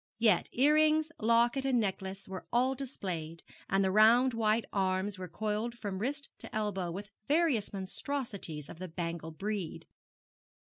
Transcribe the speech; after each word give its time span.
Yet 0.17 0.49
earrings, 0.51 1.09
locket, 1.19 1.63
and 1.63 1.79
necklace 1.79 2.27
were 2.27 2.47
all 2.51 2.73
displayed, 2.73 3.43
and 3.69 3.83
the 3.83 3.91
round 3.91 4.33
white 4.33 4.65
arms 4.73 5.19
were 5.19 5.27
coiled 5.27 5.77
from 5.77 5.99
wrist 5.99 6.27
to 6.39 6.55
elbow 6.55 6.89
with 6.89 7.11
various 7.27 7.71
monstrosities 7.71 8.67
of 8.67 8.79
the 8.79 8.87
bangle 8.87 9.29
breed. 9.29 9.85